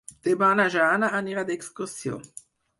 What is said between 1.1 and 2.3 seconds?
anirà d'excursió.